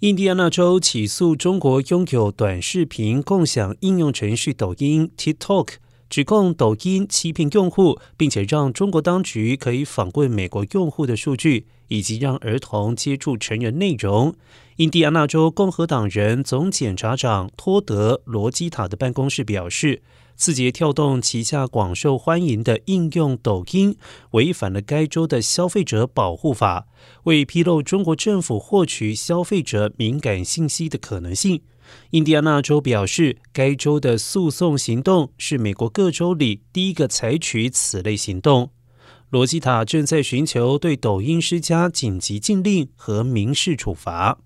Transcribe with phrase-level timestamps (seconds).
[0.00, 5.74] 印第安纳州起诉中国拥有短视频共享应用程序抖音 TikTok，
[6.08, 14.34] 指控抖音欺骗用户，并且让中国当局可以访问美国用户的数据，以及让儿童接触成人内容。
[14.76, 20.02] 印第安纳州共和党人总检察长托德·罗基塔的办公室表示。
[20.40, 23.94] 字节跳动旗下广受欢迎的应用抖音
[24.30, 26.86] 违反了该州的消费者保护法，
[27.24, 31.60] 为披露中国政府获取消费者敏感信息的可能性。
[32.12, 38.70] 印第安纳州表示，该州的诉讼行动是美国各州里第一个采取此类行动。
[39.30, 44.38] 罗西塔正在寻求对抖音施加紧急禁令和民事处罚。